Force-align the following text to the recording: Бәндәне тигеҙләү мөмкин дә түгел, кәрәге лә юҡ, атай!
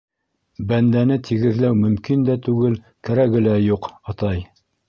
Бәндәне 0.71 1.17
тигеҙләү 1.27 1.77
мөмкин 1.83 2.25
дә 2.31 2.39
түгел, 2.49 2.81
кәрәге 3.11 3.47
лә 3.49 3.55
юҡ, 3.69 3.91
атай! 4.15 4.47